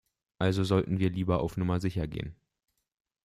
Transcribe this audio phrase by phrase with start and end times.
[0.39, 2.35] Also sollten wir lieber auf Nummer sicher gehen.